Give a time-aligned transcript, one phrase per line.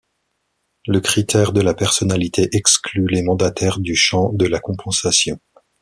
[0.87, 5.39] Le critère de la personnalité exclut les mandataires du champ de la compensation.